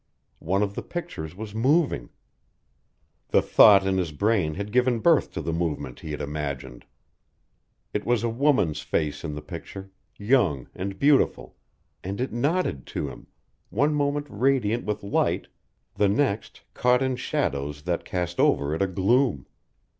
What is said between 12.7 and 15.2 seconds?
to him, one moment radiant with